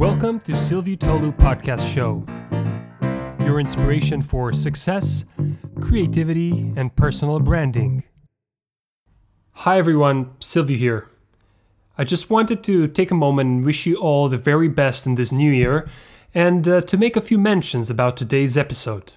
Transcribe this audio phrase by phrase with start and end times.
[0.00, 2.24] Welcome to Silviu Tolu Podcast Show,
[3.44, 5.26] your inspiration for success,
[5.78, 8.04] creativity, and personal branding.
[9.50, 11.10] Hi everyone, Silviu here.
[11.98, 15.16] I just wanted to take a moment and wish you all the very best in
[15.16, 15.86] this new year
[16.34, 19.12] and uh, to make a few mentions about today's episode.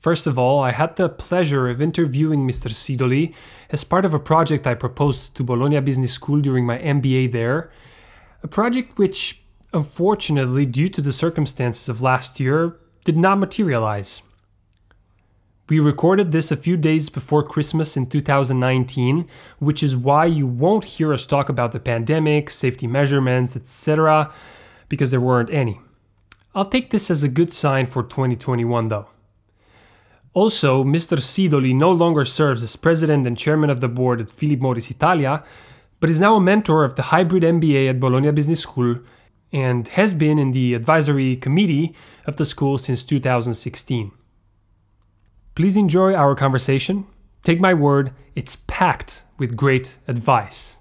[0.00, 2.68] First of all, I had the pleasure of interviewing Mr.
[2.70, 3.34] Sidoli
[3.70, 7.70] as part of a project I proposed to Bologna Business School during my MBA there,
[8.42, 9.41] a project which,
[9.72, 14.22] unfortunately, due to the circumstances of last year, did not materialize.
[15.68, 19.26] We recorded this a few days before Christmas in 2019,
[19.58, 24.32] which is why you won't hear us talk about the pandemic, safety measurements, etc.,
[24.88, 25.80] because there weren't any.
[26.54, 29.06] I'll take this as a good sign for 2021 though.
[30.34, 31.18] Also, Mr.
[31.18, 35.44] Sidoli no longer serves as president and chairman of the board at Philip Morris Italia,
[36.00, 38.98] but is now a mentor of the hybrid MBA at Bologna Business School
[39.52, 41.94] and has been in the advisory committee
[42.26, 44.12] of the school since 2016.
[45.54, 47.06] Please enjoy our conversation.
[47.44, 50.78] Take my word, it's packed with great advice.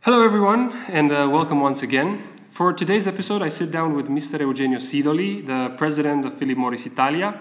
[0.00, 2.22] Hello, everyone, and uh, welcome once again.
[2.50, 4.40] For today's episode, I sit down with Mr.
[4.40, 7.38] Eugenio Sidoli, the president of Philip Morris Italia.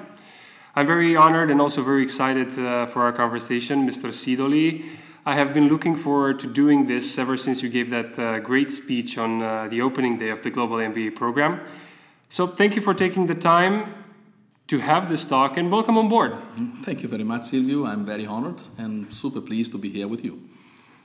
[0.74, 4.14] I'm very honored and also very excited uh, for our conversation, Mr.
[4.14, 4.86] Sidoli.
[5.26, 8.72] I have been looking forward to doing this ever since you gave that uh, great
[8.72, 11.60] speech on uh, the opening day of the Global MBA program.
[12.30, 13.94] So, thank you for taking the time
[14.68, 16.38] to have this talk and welcome on board.
[16.80, 17.86] Thank you very much, Silvio.
[17.86, 20.42] I'm very honored and super pleased to be here with you.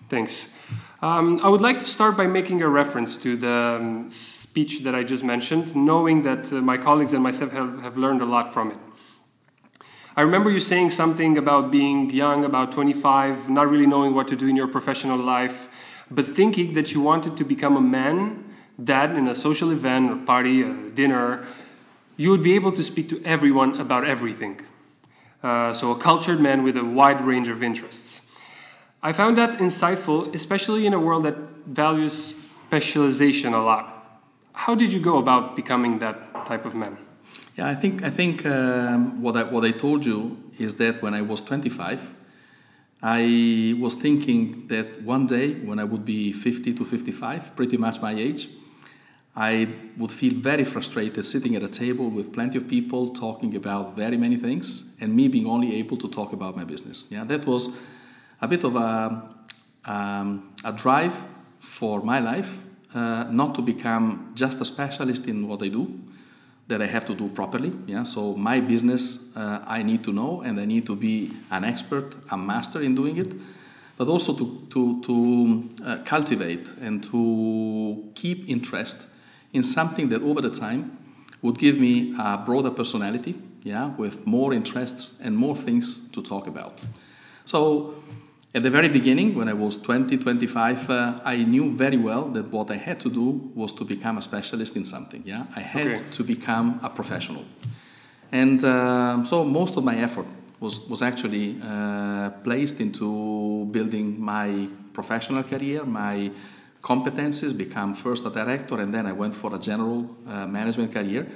[0.09, 0.57] Thanks.
[1.03, 4.95] Um, I would like to start by making a reference to the um, speech that
[4.95, 8.55] I just mentioned, knowing that uh, my colleagues and myself have, have learned a lot
[8.55, 8.77] from it.
[10.19, 14.37] I remember you saying something about being young, about 25, not really knowing what to
[14.37, 15.69] do in your professional life,
[16.11, 18.43] but thinking that you wanted to become a man
[18.79, 21.47] that in a social event or party, a dinner,
[22.17, 24.61] you would be able to speak to everyone about everything.
[25.43, 28.27] Uh, so, a cultured man with a wide range of interests.
[29.03, 34.23] I found that insightful, especially in a world that values specialization a lot.
[34.55, 36.97] How did you go about becoming that type of man?
[37.57, 41.15] Yeah, I think I think um, what I what I told you is that when
[41.15, 42.15] I was 25,
[43.03, 48.03] I was thinking that one day when I would be 50 to 55, pretty much
[48.03, 48.49] my age,
[49.35, 53.97] I would feel very frustrated sitting at a table with plenty of people talking about
[53.97, 57.07] very many things, and me being only able to talk about my business.
[57.11, 57.79] Yeah, that was
[58.43, 59.31] a bit of a,
[59.87, 61.15] um, a drive
[61.59, 62.59] for my life,
[62.95, 66.03] uh, not to become just a specialist in what I do,
[66.69, 67.73] that I have to do properly.
[67.87, 71.65] Yeah, so my business uh, I need to know, and I need to be an
[71.65, 73.35] expert, a master in doing it,
[73.97, 79.15] but also to to to uh, cultivate and to keep interest
[79.53, 80.99] in something that over the time
[81.43, 83.35] would give me a broader personality.
[83.63, 86.85] Yeah, with more interests and more things to talk about.
[87.45, 87.95] So
[88.57, 92.51] at the very beginning, when I was 20, 25, uh, I knew very well that
[92.51, 95.23] what I had to do was to become a specialist in something.
[95.27, 96.03] Yeah, I had okay.
[96.13, 97.45] to become a professional,
[98.33, 100.27] and uh, so most of my effort
[100.59, 106.31] was was actually uh, placed into building my professional career, my
[106.81, 111.27] competencies, become first a director, and then I went for a general uh, management career,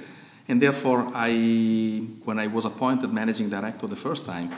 [0.47, 4.49] and therefore I, when I was appointed managing director the first time.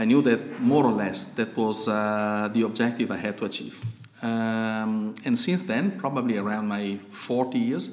[0.00, 3.84] I knew that more or less that was uh, the objective I had to achieve.
[4.22, 7.90] Um, and since then, probably around my 40 years,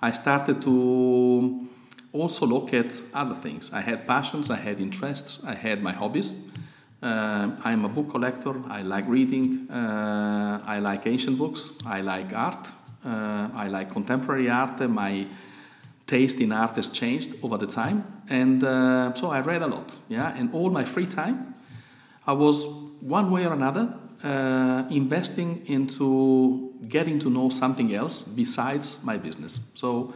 [0.00, 1.66] I started to
[2.12, 3.72] also look at other things.
[3.72, 6.32] I had passions, I had interests, I had my hobbies.
[7.02, 12.32] Uh, I'm a book collector, I like reading, uh, I like ancient books, I like
[12.32, 12.68] art,
[13.04, 14.78] uh, I like contemporary art.
[14.88, 15.26] My
[16.06, 19.98] taste in art has changed over the time, and uh, so I read a lot.
[20.08, 21.54] Yeah, and all my free time,
[22.26, 22.66] I was
[23.00, 23.94] one way or another
[24.24, 29.70] uh, investing into getting to know something else besides my business.
[29.74, 30.14] So,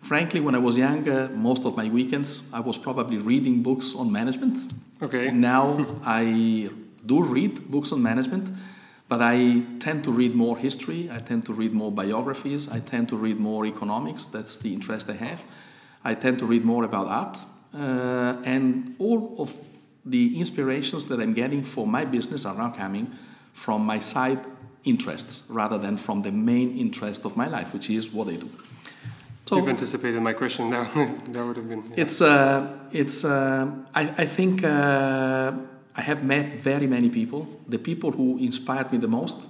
[0.00, 4.10] frankly, when I was younger, most of my weekends I was probably reading books on
[4.10, 4.72] management.
[5.02, 5.30] Okay.
[5.30, 6.70] Now I
[7.04, 8.50] do read books on management
[9.12, 13.10] but I tend to read more history, I tend to read more biographies, I tend
[13.10, 15.44] to read more economics, that's the interest I have.
[16.02, 17.36] I tend to read more about art,
[17.74, 19.54] uh, and all of
[20.06, 23.12] the inspirations that I'm getting for my business are now coming
[23.52, 24.38] from my side
[24.84, 28.48] interests rather than from the main interest of my life, which is what I do.
[29.44, 30.84] So You've anticipated my question now.
[31.32, 31.84] that would have been.
[31.90, 32.02] Yeah.
[32.02, 35.52] It's uh, it's uh, I, I think uh,
[35.94, 37.46] I have met very many people.
[37.68, 39.48] The people who inspired me the most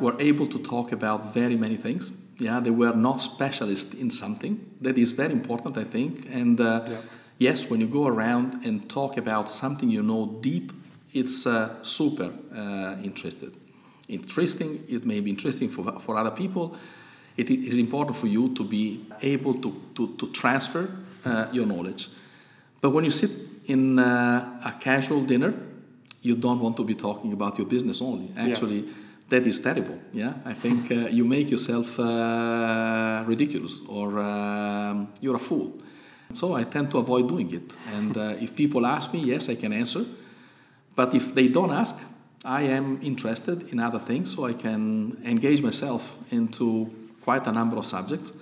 [0.00, 2.10] were able to talk about very many things.
[2.38, 4.58] Yeah, they were not specialists in something.
[4.80, 6.26] That is very important, I think.
[6.30, 6.96] And uh, yeah.
[7.38, 10.72] yes, when you go around and talk about something you know deep,
[11.12, 13.56] it's uh, super uh, interested.
[14.08, 14.84] Interesting.
[14.88, 16.76] It may be interesting for, for other people.
[17.36, 20.90] It is important for you to be able to, to, to transfer
[21.24, 22.08] uh, your knowledge.
[22.80, 23.30] But when you sit
[23.66, 25.54] in uh, a casual dinner,
[26.22, 28.30] you don't want to be talking about your business only.
[28.36, 28.92] Actually, yeah.
[29.28, 29.98] that is terrible.
[30.12, 35.72] Yeah, I think uh, you make yourself uh, ridiculous or um, you're a fool.
[36.34, 37.72] So I tend to avoid doing it.
[37.94, 40.04] And uh, if people ask me, yes, I can answer.
[40.94, 41.96] But if they don't ask,
[42.44, 46.88] I am interested in other things, so I can engage myself into
[47.22, 48.32] quite a number of subjects,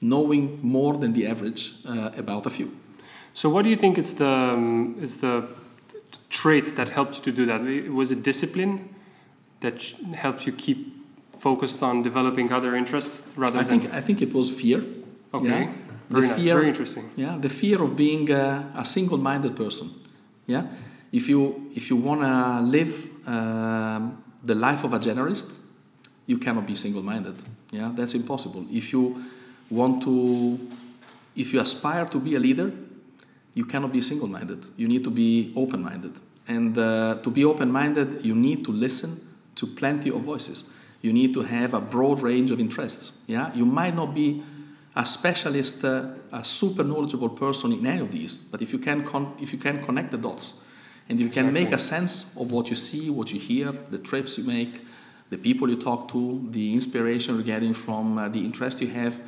[0.00, 2.76] knowing more than the average uh, about a few.
[3.32, 5.46] So, what do you think is the um, is the
[6.40, 7.60] trait that helped you to do that?
[8.00, 8.74] Was it discipline
[9.60, 9.76] that
[10.24, 10.78] helped you keep
[11.46, 13.80] focused on developing other interests rather than I than?
[13.80, 14.80] Think, I think it was fear.
[15.32, 15.46] Okay.
[15.46, 15.72] Yeah?
[16.10, 16.36] Very, the nice.
[16.36, 17.04] fear, very interesting.
[17.16, 19.90] Yeah, the fear of being a, a single-minded person.
[20.46, 20.64] Yeah,
[21.12, 22.92] if you if you want to live
[23.26, 24.02] um,
[24.42, 25.52] the life of a generalist,
[26.26, 27.36] you cannot be single-minded.
[27.70, 28.64] Yeah, that's impossible.
[28.72, 29.22] If you
[29.68, 30.58] want to,
[31.36, 32.72] if you aspire to be a leader,
[33.52, 34.64] you cannot be single minded.
[34.76, 36.14] You need to be open minded.
[36.48, 39.20] And uh, to be open minded, you need to listen
[39.54, 40.70] to plenty of voices.
[41.02, 43.22] You need to have a broad range of interests.
[43.26, 43.54] Yeah?
[43.54, 44.42] You might not be
[44.96, 49.04] a specialist, uh, a super knowledgeable person in any of these, but if you can,
[49.04, 50.66] con- if you can connect the dots
[51.08, 51.64] and if you can exactly.
[51.64, 54.84] make a sense of what you see, what you hear, the trips you make,
[55.30, 59.20] the people you talk to, the inspiration you're getting from uh, the interest you have,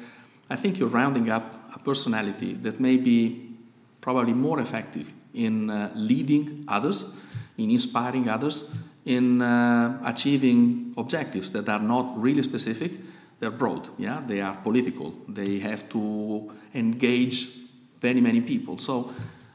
[0.48, 3.48] I think you're rounding up a personality that may be
[4.00, 7.04] probably more effective in uh, leading others,
[7.58, 8.70] in inspiring others,
[9.04, 12.92] in uh, achieving objectives that are not really specific.
[13.38, 14.20] They're broad, yeah.
[14.26, 15.14] They are political.
[15.28, 17.48] They have to engage
[18.00, 18.78] very many people.
[18.78, 19.12] So,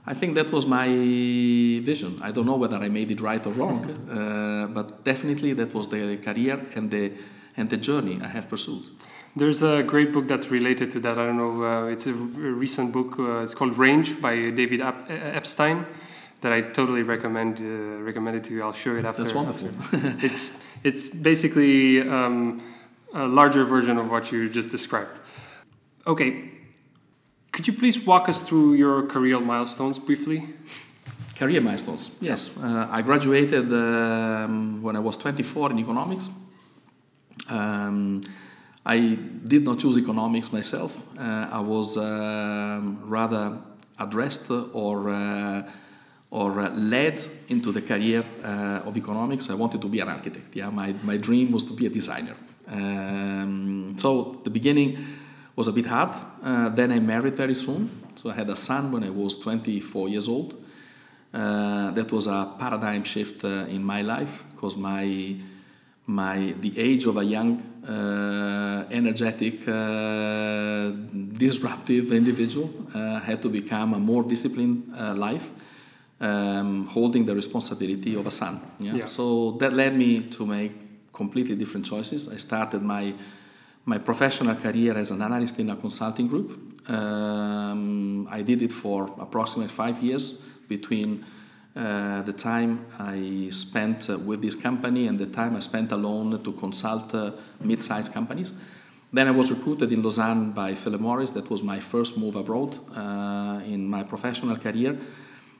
[0.07, 2.19] I think that was my vision.
[2.21, 5.87] I don't know whether I made it right or wrong, uh, but definitely that was
[5.87, 7.11] the career and the
[7.57, 8.83] and the journey I have pursued.
[9.35, 11.17] There's a great book that's related to that.
[11.17, 11.63] I don't know.
[11.63, 13.19] Uh, it's a recent book.
[13.19, 15.85] Uh, it's called Range by David Ep- Epstein
[16.41, 18.63] that I totally recommend uh, recommend it to you.
[18.63, 19.23] I'll show it after.
[19.23, 19.67] That's wonderful.
[19.67, 20.15] After.
[20.25, 22.61] it's it's basically um,
[23.13, 25.19] a larger version of what you just described.
[26.07, 26.51] Okay,
[27.51, 30.43] could you please walk us through your career milestones briefly?
[31.35, 32.11] Career milestones.
[32.21, 36.29] Yes, uh, I graduated um, when I was 24 in economics.
[37.49, 38.21] Um,
[38.85, 41.07] I did not choose economics myself.
[41.17, 43.57] Uh, I was um, rather
[43.97, 45.63] addressed or uh,
[46.35, 49.49] or uh, led into the career uh, of economics.
[49.49, 50.55] I wanted to be an architect.
[50.55, 52.35] Yeah, my, my dream was to be a designer.
[52.67, 54.97] Um, so the beginning
[55.55, 56.13] was a bit hard.
[56.43, 57.89] Uh, then I married very soon.
[58.15, 60.61] So I had a son when I was 24 years old.
[61.33, 65.35] Uh, that was a paradigm shift in my life because my
[66.07, 67.63] my the age of a young,
[68.91, 70.89] energetic, uh,
[71.33, 75.51] disruptive individual uh, had to become a more disciplined uh, life,
[76.19, 78.61] um, holding the responsibility of a son.
[78.79, 78.95] Yeah?
[78.95, 79.05] yeah?
[79.05, 82.31] So that led me to make completely different choices.
[82.31, 83.13] I started my
[83.85, 86.89] my professional career as an analyst in a consulting group.
[86.89, 90.33] Um, I did it for approximately five years
[90.67, 91.23] between
[91.75, 96.41] uh, the time I spent uh, with this company and the time I spent alone
[96.41, 98.53] to consult uh, mid-sized companies.
[99.11, 101.31] Then I was recruited in Lausanne by Philip Morris.
[101.31, 104.97] That was my first move abroad uh, in my professional career.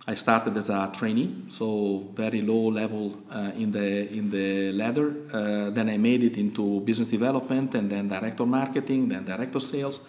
[0.07, 5.09] I started as a trainee, so very low level uh, in the in the ladder.
[5.71, 10.07] Then I made it into business development, and then director marketing, then director sales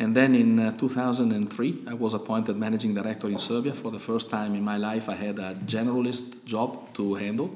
[0.00, 3.74] and then in uh, 2003, I was appointed managing director in Serbia.
[3.74, 7.54] For the first time in my life, I had a generalist job to handle.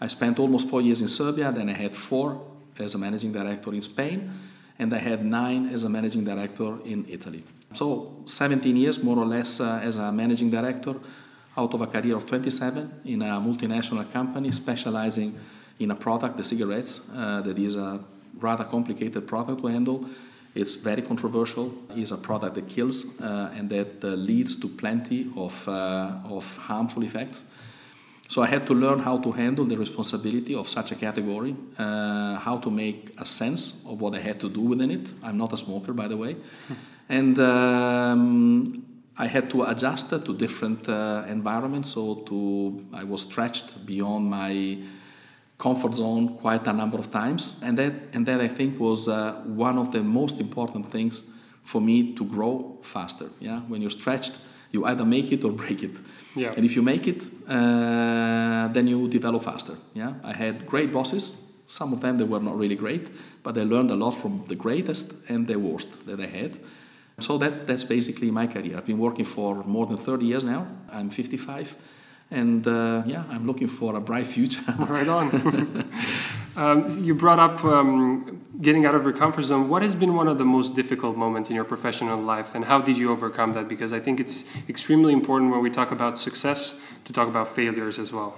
[0.00, 2.40] I spent almost four years in Serbia, then I had four
[2.78, 4.30] as a managing director in Spain,
[4.78, 7.42] and I had nine as a managing director in Italy.
[7.72, 10.94] So 17 years, more or less, uh, as a managing director
[11.56, 15.36] out of a career of 27 in a multinational company specializing
[15.80, 17.98] in a product, the cigarettes, uh, that is a
[18.38, 20.06] rather complicated product to handle
[20.54, 21.74] it's very controversial.
[21.90, 26.56] It's a product that kills uh, and that uh, leads to plenty of, uh, of
[26.56, 27.44] harmful effects.
[28.28, 32.36] So I had to learn how to handle the responsibility of such a category, uh,
[32.36, 35.12] how to make a sense of what I had to do within it.
[35.22, 36.36] I'm not a smoker, by the way.
[37.08, 38.84] and um,
[39.16, 41.90] I had to adjust to different uh, environments.
[41.90, 44.78] So to I was stretched beyond my
[45.64, 49.32] comfort zone quite a number of times, and that and that I think was uh,
[49.66, 51.24] one of the most important things
[51.62, 53.28] for me to grow faster.
[53.40, 54.34] Yeah, when you're stretched,
[54.72, 55.96] you either make it or break it.
[56.34, 56.56] Yeah.
[56.56, 59.74] And if you make it, uh, then you develop faster.
[59.94, 61.32] Yeah, I had great bosses.
[61.66, 63.10] Some of them they were not really great,
[63.42, 66.58] but I learned a lot from the greatest and the worst that I had.
[67.18, 68.76] So that's that's basically my career.
[68.76, 70.66] I've been working for more than 30 years now.
[70.92, 71.76] I'm 55,
[72.30, 74.62] and uh, yeah, I'm looking for a bright future.
[74.78, 75.88] right on.
[76.56, 79.68] um, you brought up um, getting out of your comfort zone.
[79.68, 82.80] What has been one of the most difficult moments in your professional life, and how
[82.80, 83.68] did you overcome that?
[83.68, 87.98] Because I think it's extremely important when we talk about success to talk about failures
[87.98, 88.36] as well.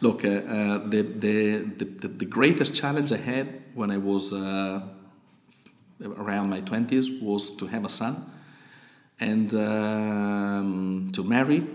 [0.00, 4.82] Look, uh, uh, the, the, the, the, greatest challenge I had when I was uh,
[6.02, 8.16] around my 20s was to have a son
[9.20, 11.66] and um, to marry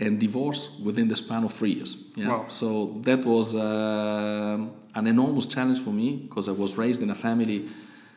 [0.00, 2.08] and divorce within the span of three years.
[2.16, 2.28] Yeah?
[2.28, 2.44] Wow.
[2.48, 4.58] So that was uh,
[4.94, 7.68] an enormous challenge for me because I was raised in a family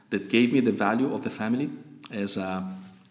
[0.09, 1.69] that gave me the value of the family.
[2.11, 2.63] As uh,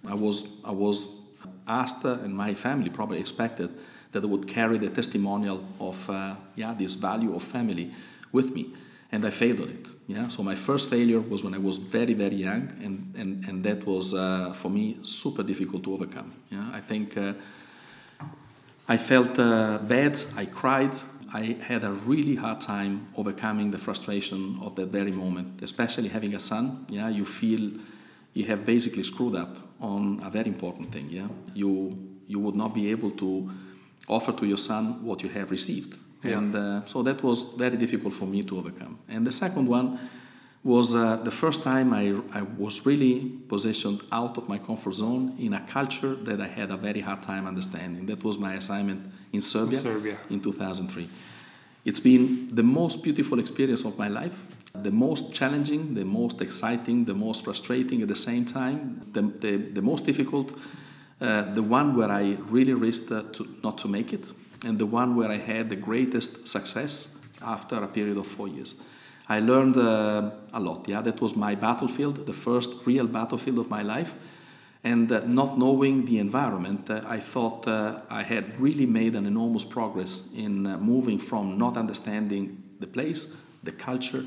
[0.09, 1.21] I was, I was
[1.69, 3.71] asked, uh, and my family probably expected
[4.13, 7.91] that I would carry the testimonial of uh, yeah this value of family
[8.31, 8.67] with me,
[9.11, 9.89] and I failed on it.
[10.07, 13.65] Yeah, so my first failure was when I was very very young, and and and
[13.65, 16.33] that was uh, for me super difficult to overcome.
[16.51, 17.33] Yeah, I think uh,
[18.93, 20.95] I felt uh, bad, I cried,
[21.33, 26.35] I had a really hard time overcoming the frustration of that very moment, especially having
[26.35, 26.85] a son.
[26.91, 27.71] Yeah, you feel
[28.35, 31.09] you have basically screwed up on a very important thing.
[31.09, 31.97] Yeah, you
[32.27, 33.51] you would not be able to
[34.09, 36.37] offer to your son what you have received, yeah.
[36.37, 38.99] and uh, so that was very difficult for me to overcome.
[39.09, 39.99] And the second one
[40.65, 45.35] was uh, the first time I, I was really positioned out of my comfort zone
[45.39, 48.07] in a culture that I had a very hard time understanding.
[48.07, 50.19] That was my assignment in Serbia, in, Serbia.
[50.31, 51.09] in 2003.
[51.85, 57.07] It's been the most beautiful experience of my life, the most challenging, the most exciting,
[57.07, 60.57] the most frustrating at the same time, the, the, the most difficult,
[61.21, 64.33] uh, the one where I really risked uh, to, not to make it,
[64.65, 68.77] and the one where I had the greatest success after a period of four years.
[69.33, 70.89] I learned uh, a lot.
[70.89, 74.13] Yeah, that was my battlefield, the first real battlefield of my life.
[74.85, 79.27] And uh, not knowing the environment, uh, I thought uh, I had really made an
[79.27, 84.25] enormous progress in uh, moving from not understanding the place, the culture,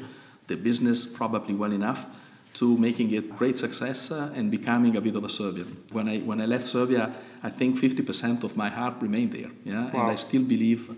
[0.48, 2.06] the business probably well enough,
[2.54, 5.68] to making it great success uh, and becoming a bit of a Serbian.
[5.92, 7.12] When I when I left Serbia,
[7.44, 9.52] I think 50% of my heart remained there.
[9.66, 10.02] Yeah, wow.
[10.02, 10.90] and I still believe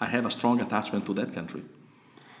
[0.00, 1.62] I have a strong attachment to that country.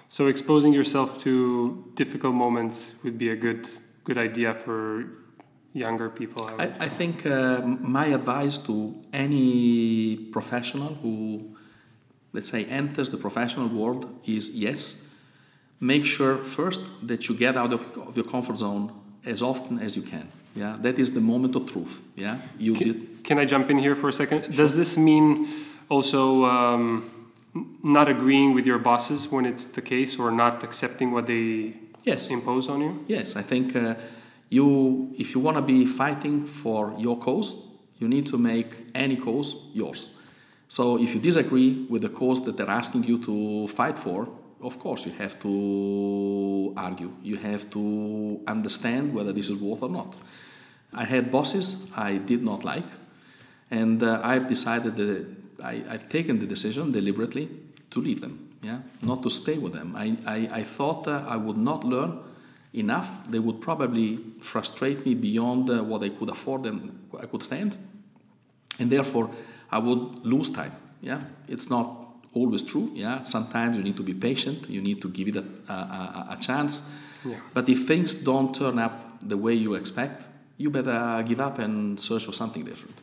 [0.08, 3.68] So exposing yourself to difficult moments would be a good
[4.04, 5.04] good idea for
[5.72, 6.46] younger people.
[6.46, 11.56] I, I, I think uh, my advice to any professional who,
[12.32, 15.08] let's say, enters the professional world is yes,
[15.80, 17.82] make sure first that you get out of,
[18.14, 18.92] your comfort zone
[19.24, 20.28] as often as you can.
[20.54, 22.00] Yeah, that is the moment of truth.
[22.14, 23.24] Yeah, you can, did.
[23.24, 24.42] Can I jump in here for a second?
[24.42, 24.50] Sure.
[24.50, 25.48] Does this mean
[25.88, 26.44] also?
[26.44, 27.10] Um,
[27.82, 32.30] not agreeing with your bosses when it's the case or not accepting what they yes.
[32.30, 33.04] impose on you?
[33.06, 33.94] Yes, I think uh,
[34.48, 37.56] you, if you want to be fighting for your cause,
[37.98, 40.16] you need to make any cause yours.
[40.68, 44.28] So if you disagree with the cause that they're asking you to fight for,
[44.60, 47.12] of course you have to argue.
[47.22, 50.16] You have to understand whether this is worth or not.
[50.92, 52.86] I had bosses I did not like,
[53.70, 57.48] and uh, I've decided that I, have taken the decision deliberately
[57.90, 59.94] to leave them, yeah, not to stay with them.
[59.96, 62.18] I, I, I thought uh, I would not learn
[62.72, 63.28] enough.
[63.28, 67.76] They would probably frustrate me beyond uh, what I could afford and I could stand,
[68.78, 69.30] and therefore
[69.70, 70.72] I would lose time.
[71.00, 72.90] Yeah, it's not always true.
[72.94, 74.68] Yeah, sometimes you need to be patient.
[74.68, 76.92] You need to give it a, a, a chance.
[77.24, 77.36] Yeah.
[77.52, 81.98] But if things don't turn up the way you expect, you better give up and
[81.98, 82.96] search for something different.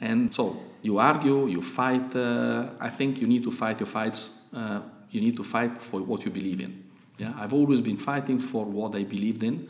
[0.00, 2.14] And so you argue, you fight.
[2.14, 4.46] Uh, I think you need to fight your fights.
[4.54, 6.84] Uh, you need to fight for what you believe in.
[7.18, 9.68] Yeah, I've always been fighting for what I believed in,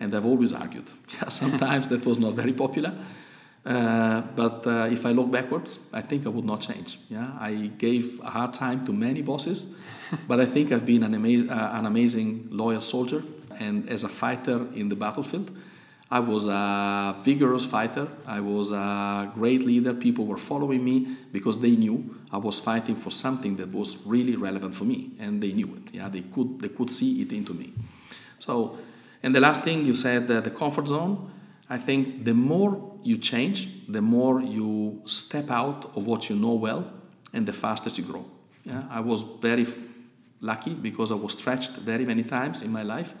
[0.00, 0.90] and I've always argued.
[1.20, 2.94] Yeah, sometimes that was not very popular,
[3.66, 6.98] uh, but uh, if I look backwards, I think I would not change.
[7.10, 9.76] Yeah, I gave a hard time to many bosses,
[10.28, 13.22] but I think I've been an, ama- uh, an amazing loyal soldier,
[13.60, 15.50] and as a fighter in the battlefield.
[16.10, 18.08] I was a vigorous fighter.
[18.26, 19.92] I was a great leader.
[19.92, 24.34] People were following me because they knew I was fighting for something that was really
[24.36, 25.94] relevant for me, and they knew it.
[25.94, 27.74] Yeah, they could they could see it into me.
[28.38, 28.78] So,
[29.22, 31.30] and the last thing you said, uh, the comfort zone.
[31.70, 36.54] I think the more you change, the more you step out of what you know
[36.54, 36.90] well,
[37.34, 38.24] and the faster you grow.
[38.64, 39.78] Yeah, I was very f-
[40.40, 43.14] lucky because I was stretched very many times in my life.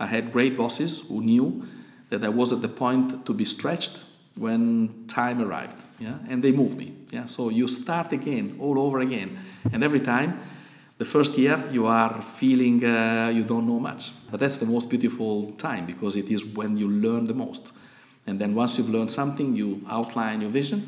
[0.00, 1.66] I had great bosses who knew
[2.12, 4.04] that I was at the point to be stretched
[4.36, 5.78] when time arrived.
[5.98, 6.92] Yeah, and they moved me.
[7.10, 9.38] Yeah, so you start again, all over again,
[9.72, 10.30] and every time
[10.98, 14.88] the first year you are feeling uh, you don't know much but that's the most
[14.88, 17.72] beautiful time because it is when you learn the most
[18.26, 20.86] and then once you've learned something you outline your vision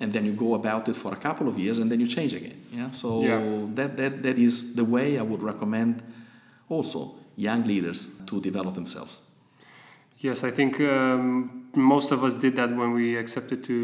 [0.00, 2.34] and then you go about it for a couple of years and then you change
[2.34, 3.40] again yeah so Yeah.
[3.78, 6.02] That, that that is the way i would recommend
[6.68, 9.22] also young leaders to develop themselves
[10.24, 13.74] Yes, I think um, most of us did that when we accepted to.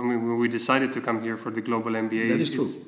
[0.00, 2.28] I mean, when we decided to come here for the global MBA.
[2.28, 2.62] That is true.
[2.62, 2.78] It's,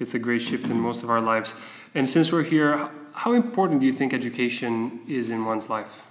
[0.00, 1.54] it's a great shift in most of our lives.
[1.94, 6.06] And since we're here, how important do you think education is in one's life?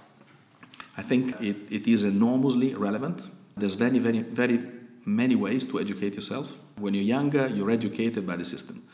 [0.96, 3.28] I think it, it is enormously relevant.
[3.56, 4.64] There's very, very, very
[5.04, 6.56] many ways to educate yourself.
[6.78, 8.84] When you're younger, you're educated by the system.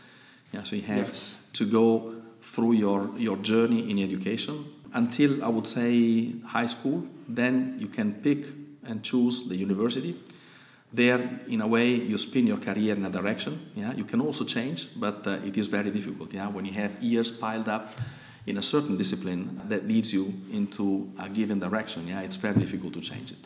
[0.54, 1.37] Yeah, so you have Yes.
[1.52, 7.06] to go through your, your journey in education until I would say high school.
[7.35, 8.47] Then you can pick
[8.85, 10.15] and choose the university.
[10.93, 13.71] There, in a way, you spin your career in a direction.
[13.75, 16.35] Yeah, you can also change, but uh, it is very difficult.
[16.35, 17.93] Yeah, when you have years piled up
[18.47, 22.93] in a certain discipline that leads you into a given direction, yeah, it's very difficult
[22.93, 23.39] to change it.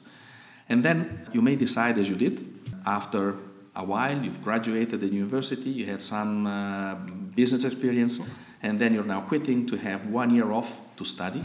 [0.68, 2.44] And then you may decide, as you did,
[2.84, 3.36] after
[3.76, 6.94] a while, you've graduated at university, you had some uh,
[7.36, 8.28] business experience,
[8.62, 11.44] and then you're now quitting to have one year off to study.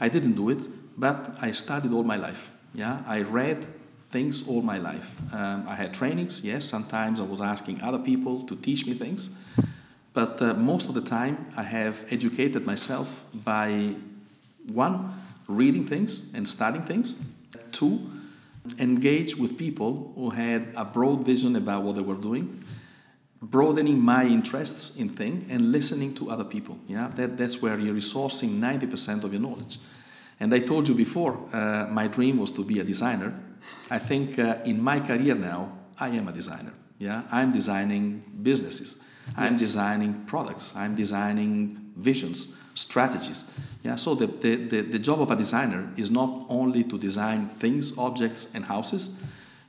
[0.00, 2.52] I didn't do it, but I studied all my life.
[2.74, 3.66] Yeah, I read
[4.10, 5.16] things all my life.
[5.32, 6.64] Um, I had trainings, yes.
[6.64, 9.36] Sometimes I was asking other people to teach me things,
[10.12, 13.94] but uh, most of the time I have educated myself by
[14.66, 15.14] one,
[15.46, 17.16] reading things and studying things.
[17.72, 18.10] Two,
[18.78, 22.64] engage with people who had a broad vision about what they were doing,
[23.42, 26.78] broadening my interests in things and listening to other people.
[26.86, 29.78] Yeah, that, that's where you're resourcing 90% of your knowledge.
[30.40, 33.34] And I told you before, uh, my dream was to be a designer.
[33.90, 36.72] I think uh, in my career now, I am a designer.
[36.98, 38.98] Yeah, I'm designing businesses.
[39.36, 40.74] I'm designing products.
[40.74, 43.52] I'm designing visions, strategies.
[43.82, 47.46] Yeah, so the, the, the, the job of a designer is not only to design
[47.46, 49.10] things, objects, and houses,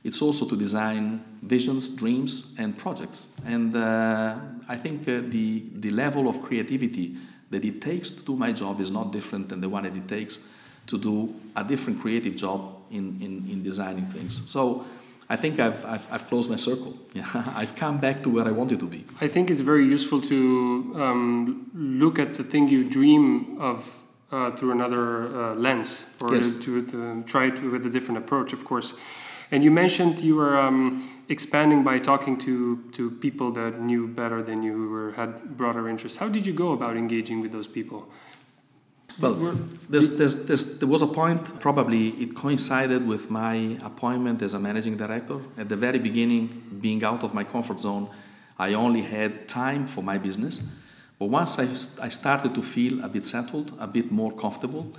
[0.04, 3.28] it's also to design visions, dreams, and projects.
[3.44, 4.36] And uh,
[4.68, 7.16] I think uh, the, the level of creativity
[7.50, 10.08] that it takes to do my job is not different than the one that it
[10.08, 10.48] takes
[10.86, 14.42] to do a different creative job in, in, in designing things.
[14.50, 14.84] So
[15.28, 16.96] I think I've, I've, I've closed my circle.
[17.14, 19.04] Yeah, I've come back to where I wanted to be.
[19.20, 23.96] I think it's very useful to um, look at the thing you dream of
[24.30, 26.54] uh, through another uh, lens, or Yes.
[26.64, 28.94] to, to try it with a different approach, of course.
[29.50, 34.42] And you mentioned you were um, expanding by talking to, to people that knew better
[34.42, 36.18] than you, who were, had broader interests.
[36.18, 38.08] How did you go about engaging with those people?
[39.20, 39.52] Well, Were-
[39.88, 44.58] there's, there's, there's, there was a point, probably it coincided with my appointment as a
[44.58, 45.40] managing director.
[45.58, 48.08] At the very beginning, being out of my comfort zone,
[48.58, 50.64] I only had time for my business.
[51.18, 54.92] But once I started to feel a bit settled, a bit more comfortable,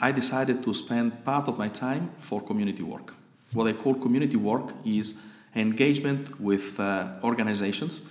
[0.00, 3.14] I decided to spend part of my time for community work.
[3.52, 5.22] What I call community work is
[5.54, 8.02] engagement with uh, organizations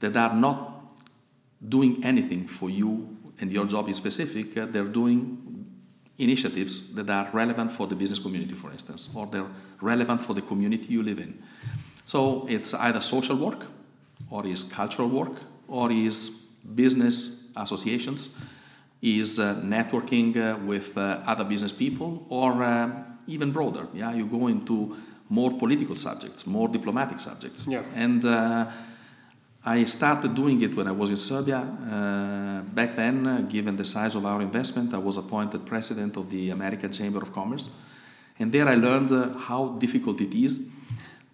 [0.00, 0.74] that are not
[1.66, 5.66] doing anything for you and your job is specific, uh, they're doing
[6.18, 9.46] initiatives that are relevant for the business community, for instance, or they're
[9.80, 11.40] relevant for the community you live in.
[12.04, 13.66] So it's either social work,
[14.30, 16.30] or is cultural work, or is
[16.74, 18.30] business associations,
[19.00, 22.90] is uh, networking uh, with uh, other business people, or uh,
[23.28, 23.86] even broader.
[23.94, 24.96] Yeah, you go into
[25.28, 27.82] more political subjects, more diplomatic subjects, Yeah.
[27.94, 28.24] and.
[29.64, 31.58] I started doing it when I was in Serbia.
[31.58, 36.30] Uh, back then, uh, given the size of our investment, I was appointed president of
[36.30, 37.68] the American Chamber of Commerce.
[38.38, 40.60] And there I learned uh, how difficult it is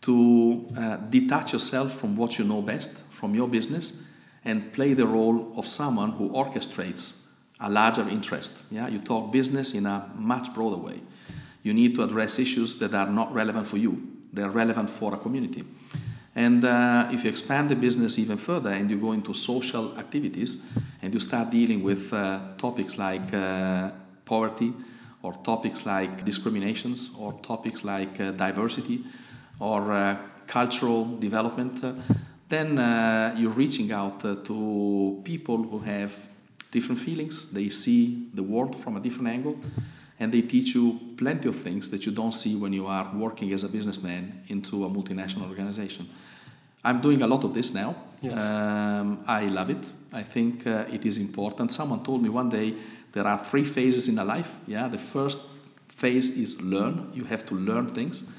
[0.02, 4.02] to uh, detach yourself from what you know best, from your business,
[4.44, 7.26] and play the role of someone who orchestrates
[7.60, 8.66] a larger interest.
[8.70, 8.88] Yeah?
[8.88, 11.00] You talk business in a much broader way.
[11.62, 15.18] You need to address issues that are not relevant for you, they're relevant for a
[15.18, 15.64] community.
[16.36, 20.60] And uh, if you expand the business even further and you go into social activities
[21.00, 23.90] and you start dealing with uh, topics like uh,
[24.24, 24.72] poverty
[25.22, 29.04] or topics like discriminations or topics like uh, diversity
[29.60, 30.16] or uh,
[30.46, 31.92] cultural development, uh,
[32.48, 32.76] then
[33.38, 36.28] you're reaching out to people who have
[36.70, 37.50] different feelings.
[37.52, 39.56] They see the world from a different angle.
[40.20, 43.52] And they teach you plenty of things that you don't see when you are working
[43.52, 46.08] as a businessman into a multinational organization.
[46.84, 47.96] I'm doing a lot of this now.
[48.20, 48.38] Yes.
[48.38, 49.92] Um, I love it.
[50.12, 51.72] I think uh, it is important.
[51.72, 52.74] Someone told me one day
[53.12, 54.58] there are three phases in a life.
[54.66, 55.38] Yeah, the first
[55.88, 57.10] phase is learn.
[57.14, 58.30] You have to learn things.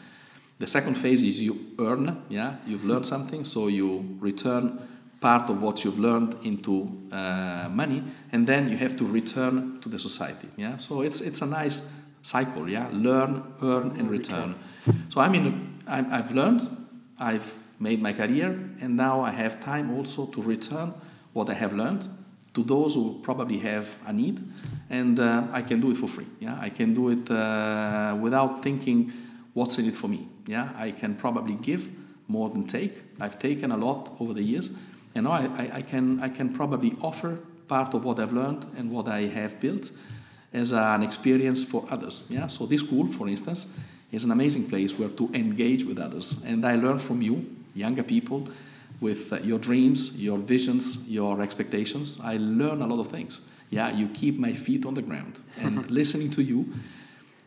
[0.59, 2.23] The second phase is you earn.
[2.29, 4.79] Yeah, you've learned something, so you return
[5.25, 9.89] part of what you've learned into uh, money, and then you have to return to
[9.89, 10.47] the society.
[10.55, 12.69] Yeah, so it's it's a nice cycle.
[12.69, 14.53] Yeah, learn, earn, and return.
[15.09, 16.61] So I mean, I've learned,
[17.17, 18.49] I've made my career,
[18.81, 20.93] and now I have time also to return
[21.33, 22.07] what I have learned
[22.53, 24.39] to those who probably have a need,
[24.89, 26.27] and uh, I can do it for free.
[26.39, 29.11] Yeah, I can do it uh, without thinking
[29.53, 30.27] what's in it for me.
[30.45, 31.89] Yeah, I can probably give
[32.27, 33.03] more than take.
[33.19, 34.69] I've taken a lot over the years,
[35.15, 38.65] and now I, I, I can I can probably offer part of what I've learned
[38.77, 39.91] and what I have built
[40.53, 42.23] as an experience for others.
[42.29, 43.79] Yeah, so this school, for instance,
[44.11, 48.03] is an amazing place where to engage with others, and I learn from you, younger
[48.03, 48.47] people
[49.01, 52.19] with uh, your dreams, your visions, your expectations.
[52.23, 53.41] I learn a lot of things.
[53.69, 55.39] Yeah, you keep my feet on the ground.
[55.61, 56.65] And listening to you,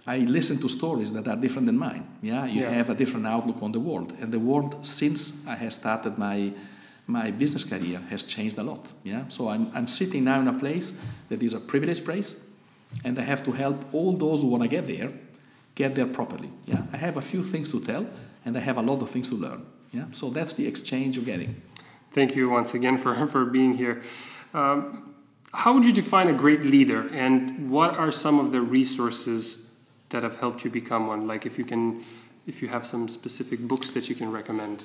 [0.07, 2.07] I listen to stories that are different than mine.
[2.22, 2.70] Yeah, you yeah.
[2.70, 4.12] have a different outlook on the world.
[4.20, 6.52] And the world, since I have started my
[7.09, 8.92] my business career, has changed a lot.
[9.03, 10.92] Yeah, so I'm, I'm sitting now in a place
[11.31, 12.44] that is a privileged place,
[13.05, 15.11] and I have to help all those who want to get there
[15.79, 16.51] get there properly.
[16.66, 18.05] Yeah, I have a few things to tell,
[18.44, 19.64] and I have a lot of things to learn.
[19.92, 21.62] Yeah, so that's the exchange you're getting.
[22.12, 24.03] Thank you once again for, for being here.
[24.53, 25.14] Um,
[25.55, 29.73] how would you define a great leader, and what are some of the resources
[30.11, 31.27] that have helped you become one?
[31.27, 32.05] Like, if you can,
[32.48, 34.82] if you have some specific books that you can recommend.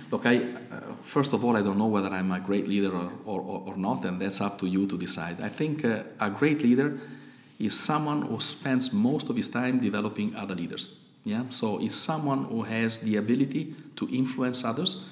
[0.10, 3.12] Look, I uh, first of all, I don't know whether I'm a great leader or,
[3.26, 5.40] or, or not, and that's up to you to decide.
[5.42, 6.98] I think uh, a great leader
[7.58, 10.96] is someone who spends most of his time developing other leaders.
[11.24, 15.08] Yeah, so it's someone who has the ability to influence others,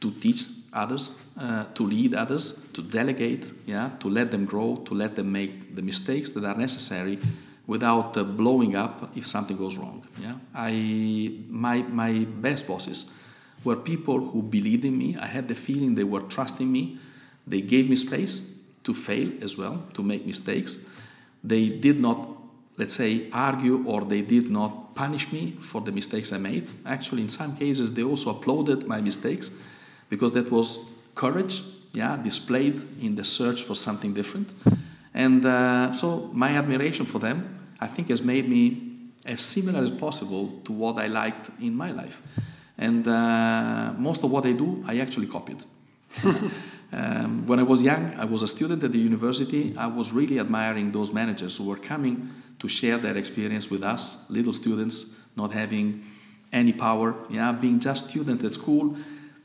[0.00, 4.94] to teach others, uh, to lead others, to delegate, yeah, to let them grow, to
[4.94, 7.18] let them make the mistakes that are necessary
[7.66, 10.06] without uh, blowing up if something goes wrong.
[10.20, 13.12] Yeah, I my my best bosses
[13.64, 15.16] were people who believed in me.
[15.16, 16.98] I had the feeling they were trusting me.
[17.46, 20.86] They gave me space to fail as well, to make mistakes.
[21.44, 22.28] They did not,
[22.76, 26.70] let's say, argue or they did not punish me for the mistakes I made.
[26.84, 29.50] Actually, in some cases, they also applauded my mistakes
[30.08, 30.78] because that was
[31.14, 34.54] courage, yeah, displayed in the search for something different.
[35.14, 38.92] And uh, so, my admiration for them, I think, has made me
[39.26, 42.22] as similar as possible to what I liked in my life.
[42.78, 45.64] And uh, most of what I do, I actually copied.
[46.92, 49.74] um, when I was young, I was a student at the university.
[49.76, 54.28] I was really admiring those managers who were coming to share their experience with us,
[54.30, 56.04] little students, not having
[56.52, 58.96] any power, yeah, being just students at school,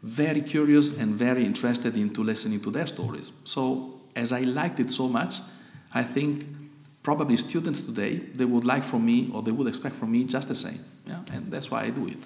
[0.03, 3.31] very curious and very interested into listening to their stories.
[3.43, 5.41] So as I liked it so much,
[5.93, 6.45] I think
[7.03, 10.47] probably students today they would like from me or they would expect from me just
[10.47, 10.83] the same.
[11.05, 12.19] Yeah, and that's why I do it.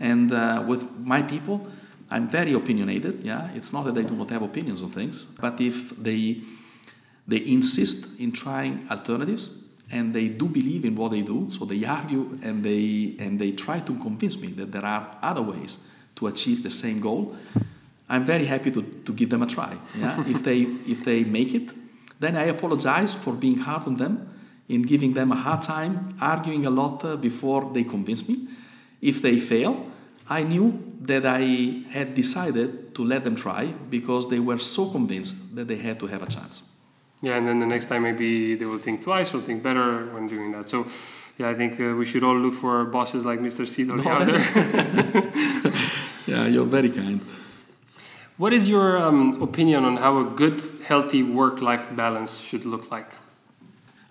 [0.00, 1.66] And uh, with my people,
[2.10, 3.24] I'm very opinionated.
[3.24, 6.42] Yeah, it's not that they do not have opinions on things, but if they
[7.26, 11.84] they insist in trying alternatives, and they do believe in what they do, so they
[11.84, 16.26] argue and they and they try to convince me that there are other ways to
[16.26, 17.36] achieve the same goal.
[18.08, 19.76] I'm very happy to, to give them a try.
[19.98, 20.24] Yeah?
[20.26, 21.72] if they if they make it,
[22.20, 24.28] then I apologize for being hard on them,
[24.68, 28.48] in giving them a hard time, arguing a lot uh, before they convince me.
[29.00, 29.86] If they fail,
[30.28, 35.56] I knew that I had decided to let them try because they were so convinced
[35.56, 36.74] that they had to have a chance.
[37.22, 40.28] Yeah, and then the next time maybe they will think twice or think better when
[40.28, 40.68] doing that.
[40.68, 40.86] So,
[41.38, 43.64] yeah, I think uh, we should all look for bosses like Mr.
[43.66, 45.72] Sidoli out there.
[46.26, 47.24] yeah, you're very kind.
[48.38, 53.10] What is your um, opinion on how a good, healthy work-life balance should look like?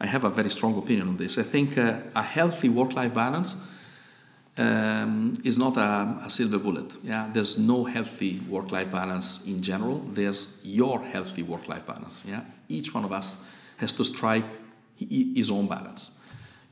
[0.02, 1.38] I have a very strong opinion on this.
[1.38, 3.56] I think uh, a healthy work-life balance
[4.58, 6.92] um, is not a, a, silver bullet.
[7.06, 10.00] Yeah, there's no healthy work-life balance in general.
[10.00, 12.24] There's your healthy work-life balance.
[12.28, 13.38] Yeah, each one of us
[13.78, 14.50] has to strike
[14.98, 16.20] his own balance,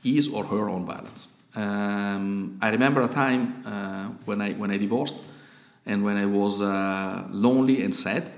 [0.02, 1.28] his or her own balance.
[1.54, 5.14] Um, I remember a time uh, when I when I divorced
[5.86, 8.30] and when I was uh, lonely and sad.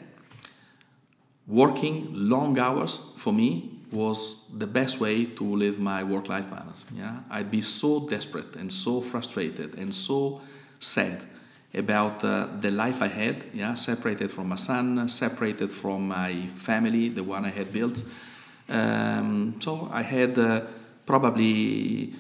[1.47, 6.85] Working long hours for me was the best way to live my work-life balance.
[6.95, 10.43] Yeah, I'd be so desperate and so frustrated and so
[10.79, 11.23] sad
[11.73, 13.45] about uh, the life I had.
[13.55, 18.03] Yeah, separated from my son, separated from my family, the one I had built.
[18.69, 20.61] Um, so I had uh,
[21.07, 22.13] probably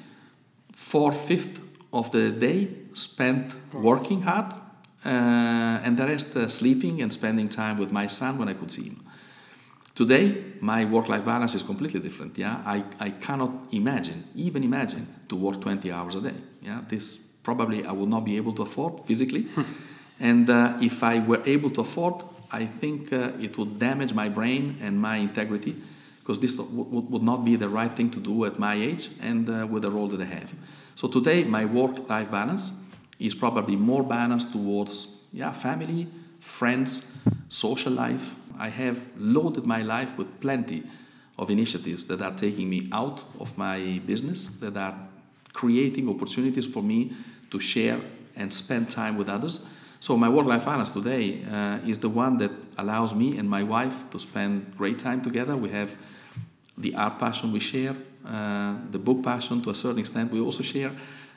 [0.72, 1.60] four fifth
[1.92, 4.54] of the day spent working hard,
[5.04, 5.08] uh,
[5.84, 8.84] and the rest uh, sleeping and spending time with my son when I could see
[8.84, 9.04] him.
[9.94, 12.38] Today, my work-life balance is completely different.
[12.38, 16.34] Yeah, I, I cannot imagine, even imagine, to work 20 hours a day.
[16.62, 19.46] Yeah, this probably I will not be able to afford physically,
[20.20, 24.28] and uh, if I were able to afford, I think uh, it would damage my
[24.28, 25.76] brain and my integrity
[26.20, 29.66] because this would not be the right thing to do at my age and uh,
[29.66, 30.54] with the role that I have.
[30.94, 32.72] So today, my work-life balance
[33.18, 36.06] is probably more balanced towards yeah, family,
[36.38, 37.16] friends,
[37.48, 38.36] social life.
[38.58, 40.82] I have loaded my life with plenty
[41.38, 44.94] of initiatives that are taking me out of my business, that are
[45.52, 47.12] creating opportunities for me
[47.50, 48.00] to share
[48.36, 49.66] and spend time with others.
[50.00, 54.08] So my work-life balance today uh, is the one that allows me and my wife
[54.10, 55.56] to spend great time together.
[55.56, 55.96] We have
[56.76, 60.62] the art passion we share, uh, the book passion to a certain extent we also
[60.62, 60.92] share.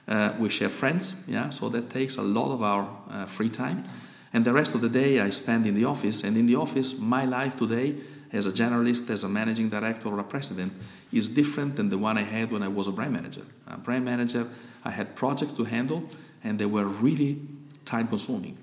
[0.07, 3.87] Uh, we share friends, yeah, so that takes a lot of our uh, free time.
[4.33, 6.23] And the rest of the day I spend in the office.
[6.23, 7.95] And in the office, my life today
[8.31, 10.71] as a generalist, as a managing director or a president
[11.11, 13.41] is different than the one I had when I was a brand manager.
[13.67, 14.47] A brand manager,
[14.85, 16.03] I had projects to handle
[16.43, 17.41] and they were really
[17.83, 18.57] time consuming.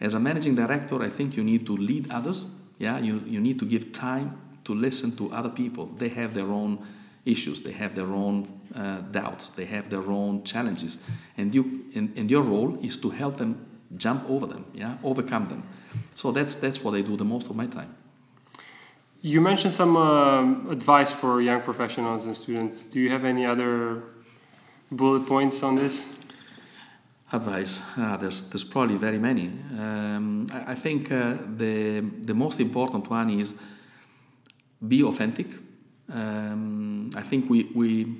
[0.00, 2.44] As a managing director, I think you need to lead others.
[2.78, 5.86] Yeah, you, you need to give time to listen to other people.
[5.86, 6.84] They have their own
[7.24, 10.98] issues, they have their own uh, doubts, they have their own challenges,
[11.36, 15.46] and you and, and your role is to help them jump over them, yeah, overcome
[15.46, 15.62] them.
[16.14, 17.94] So that's that's what I do the most of my time.
[19.20, 22.86] You mentioned some uh, advice for young professionals and students.
[22.86, 24.02] Do you have any other
[24.90, 26.18] bullet points on this?
[27.32, 27.80] Advice.
[27.96, 29.50] Ah, there's there's probably very many.
[29.78, 33.54] Um, I, I, think uh, the the most important one is
[34.86, 35.46] be authentic.
[36.12, 38.14] Um, I think we, we,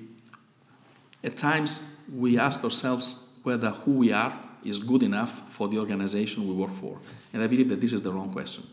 [1.22, 4.32] at times, we ask ourselves whether who we are
[4.64, 6.98] is good enough for the organization we work for.
[7.32, 8.64] And I believe that this is the wrong question.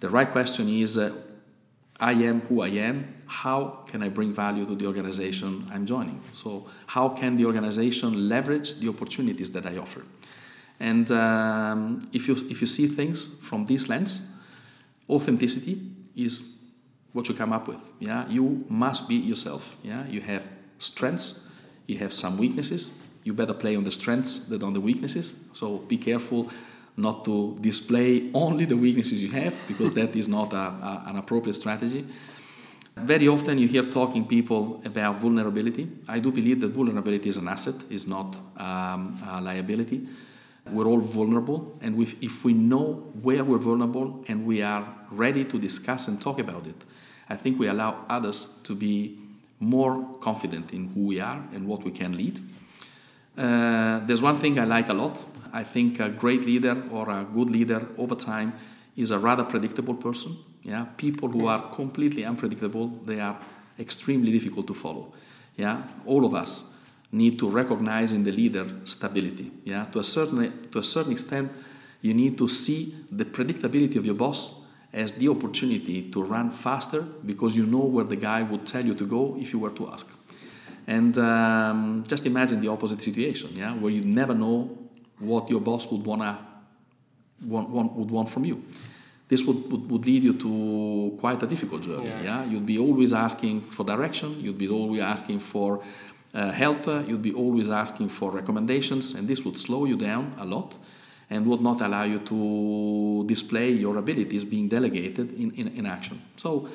[0.00, 1.14] The right question is uh,
[2.00, 3.14] I am who I am.
[3.26, 6.20] How can I bring value to the organization I'm joining?
[6.32, 10.02] So, how can the organization leverage the opportunities that I offer?
[10.80, 14.34] And um, if, you, if you see things from this lens,
[15.08, 15.80] authenticity
[16.16, 16.58] is
[17.12, 17.88] what you come up with.
[18.00, 19.76] Yeah, you must be yourself.
[19.82, 20.46] Yeah, you have
[20.78, 21.52] strengths,
[21.86, 22.90] you have some weaknesses.
[23.24, 25.34] You better play on the strengths than on the weaknesses.
[25.52, 26.50] So be careful
[26.96, 31.16] not to display only the weaknesses you have because that is not a, a, an
[31.16, 32.04] appropriate strategy.
[32.96, 35.88] Very often you hear talking people about vulnerability.
[36.08, 40.06] I do believe that vulnerability is an asset, is not um, a liability.
[40.70, 45.58] We're all vulnerable, and if we know where we're vulnerable and we are ready to
[45.58, 46.84] discuss and talk about it,
[47.28, 49.18] I think we allow others to be
[49.58, 52.40] more confident in who we are and what we can lead.
[53.36, 55.24] Uh, there's one thing I like a lot.
[55.52, 58.52] I think a great leader or a good leader over time
[58.96, 60.36] is a rather predictable person.
[60.62, 63.38] Yeah, people who are completely unpredictable, they are
[63.78, 65.12] extremely difficult to follow.
[65.56, 66.71] Yeah, all of us
[67.12, 69.52] need to recognize in the leader stability.
[69.64, 71.52] Yeah, to a certain to a certain extent,
[72.00, 77.02] you need to see the predictability of your boss as the opportunity to run faster
[77.24, 79.88] because you know where the guy would tell you to go if you were to
[79.88, 80.18] ask.
[80.86, 84.76] And um, just imagine the opposite situation, yeah, where you never know
[85.18, 86.38] what your boss would wanna
[87.46, 88.64] want, want would want from you.
[89.28, 92.08] This would, would, would, lead you to quite a difficult journey.
[92.08, 92.22] Yeah.
[92.22, 92.44] yeah?
[92.44, 94.38] you'd be always asking for direction.
[94.40, 95.82] You'd be always asking for
[96.34, 96.86] uh, help.
[96.86, 100.78] You'd be always asking for recommendations, and this would slow you down a lot
[101.30, 106.20] and would not allow you to display your abilities being delegated in, in, in action.
[106.36, 106.68] So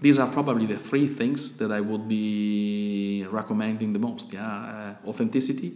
[0.00, 4.32] these are probably the three things that I would be recommending the most.
[4.32, 5.74] Yeah, uh, authenticity,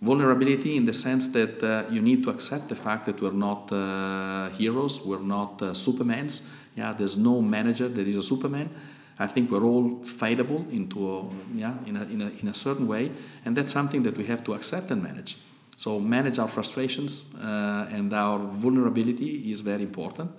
[0.00, 3.72] vulnerability in the sense that uh, you need to accept the fact that we're not
[3.72, 6.48] uh, heroes, we're not uh, supermans.
[6.76, 8.70] Yeah, there's no manager that is a superman.
[9.20, 12.88] I think we're all fallible into a, yeah in a, in a, in a certain
[12.88, 13.12] way,
[13.44, 15.36] and that's something that we have to accept and manage.
[15.76, 20.30] So manage our frustrations uh, and our vulnerability is very important.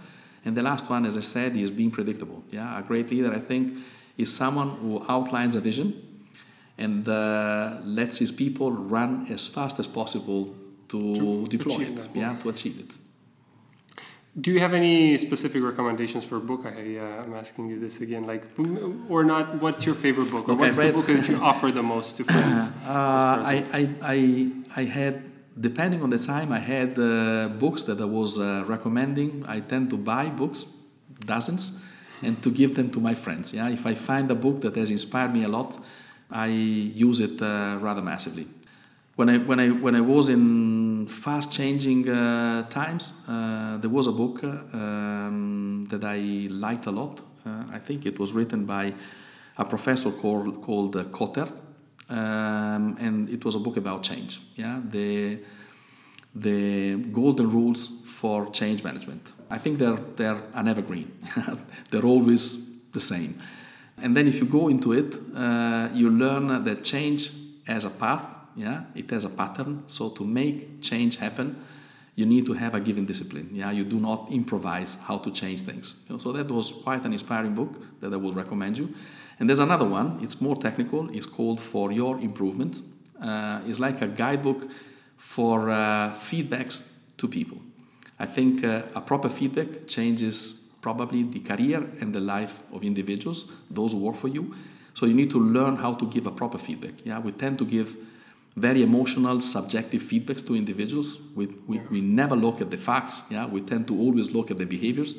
[0.46, 2.44] And the last one, as I said, is being predictable.
[2.52, 3.74] Yeah, a great leader, I think,
[4.18, 5.94] is someone who outlines a vision
[6.78, 10.56] and uh, lets his people run as fast as possible
[10.90, 12.08] to, to deploy it.
[12.14, 12.98] Yeah, to achieve it.
[14.40, 16.66] Do you have any specific recommendations for a book?
[16.66, 18.44] I, uh, I'm asking you this again, like,
[19.10, 19.62] or not?
[19.62, 22.24] What's your favorite book, or okay, what's the book that you offer the most to
[22.24, 22.72] friends?
[22.88, 25.24] Uh, I, I, I, I had
[25.60, 29.44] depending on the time, I had uh, books that I was uh, recommending.
[29.48, 30.66] I tend to buy books,
[31.20, 31.84] dozens,
[32.22, 33.54] and to give them to my friends.
[33.54, 35.78] Yeah, if I find a book that has inspired me a lot,
[36.30, 38.48] I use it uh, rather massively.
[39.16, 44.08] When I, when, I, when I was in fast changing uh, times, uh, there was
[44.08, 47.22] a book uh, um, that I liked a lot.
[47.46, 48.94] Uh, I think it was written by
[49.58, 51.52] a professor called, called Kotter,
[52.10, 54.40] um, and it was a book about change.
[54.56, 55.40] Yeah, the,
[56.34, 59.34] the golden rules for change management.
[59.50, 61.12] I think they're, they're an evergreen,
[61.90, 63.38] they're always the same.
[64.02, 67.32] And then if you go into it, uh, you learn that change
[67.68, 69.84] has a path, yeah, it has a pattern.
[69.88, 71.64] So to make change happen,
[72.16, 73.50] you need to have a given discipline.
[73.54, 76.06] Yeah, you do not improvise how to change things.
[76.18, 78.94] So that was quite an inspiring book that I would recommend you.
[79.40, 80.20] And there's another one.
[80.22, 81.10] It's more technical.
[81.10, 82.82] It's called For Your Improvement.
[83.20, 84.70] Uh, it's like a guidebook
[85.16, 86.88] for uh, feedbacks
[87.18, 87.60] to people.
[88.20, 93.52] I think uh, a proper feedback changes probably the career and the life of individuals,
[93.70, 94.56] those who work for you.
[94.94, 97.06] So you need to learn how to give a proper feedback.
[97.06, 97.96] Yeah, we tend to give
[98.56, 101.20] very emotional, subjective feedbacks to individuals.
[101.36, 103.24] We, we, we never look at the facts.
[103.30, 105.16] Yeah, we tend to always look at the behaviors.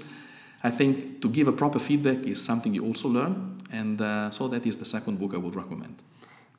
[0.63, 4.49] I think to give a proper feedback is something you also learn, and uh, so
[4.49, 6.03] that is the second book I would recommend.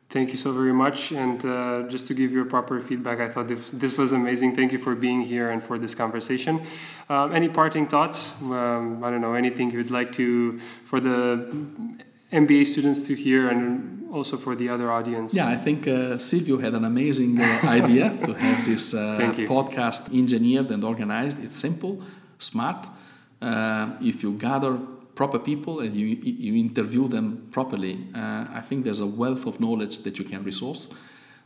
[0.09, 1.12] Thank you so very much.
[1.12, 4.55] And uh, just to give you a proper feedback, I thought this, this, was amazing.
[4.55, 6.62] Thank you for being here and for this conversation.
[7.09, 8.39] Um, any parting thoughts?
[8.43, 11.51] Um, I don't know, anything you'd like to, for the
[12.34, 15.34] MBA students to hear and also for the other audience?
[15.34, 19.19] Yeah, I think uh, Silvio had an amazing uh, idea to have this uh,
[19.54, 21.43] podcast engineered and organized.
[21.43, 22.02] It's simple,
[22.39, 22.89] smart.
[23.41, 24.80] Uh, if you gather
[25.15, 29.60] proper people and you, you interview them properly, uh, I think there's a wealth of
[29.60, 30.93] knowledge that you can resource.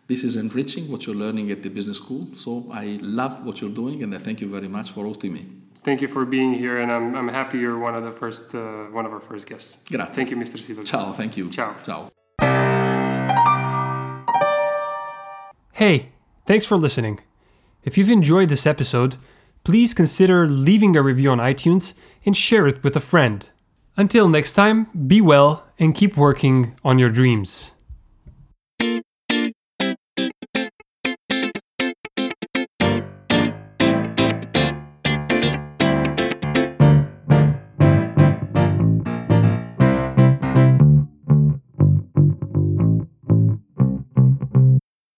[0.07, 2.29] This is enriching what you're learning at the business school.
[2.33, 5.45] So I love what you're doing, and I thank you very much for hosting me.
[5.75, 8.85] Thank you for being here, and I'm, I'm happy you're one of the first uh,
[8.85, 9.83] one of our first guests.
[9.89, 10.13] Grazie.
[10.13, 10.57] Thank you, Mr.
[10.61, 10.83] Silva.
[10.83, 11.11] Ciao.
[11.11, 11.49] Thank you.
[11.49, 11.75] Ciao.
[11.83, 12.09] Ciao.
[15.73, 16.09] Hey,
[16.45, 17.19] thanks for listening.
[17.83, 19.17] If you've enjoyed this episode,
[19.63, 21.93] please consider leaving a review on iTunes
[22.25, 23.49] and share it with a friend.
[23.97, 27.73] Until next time, be well and keep working on your dreams.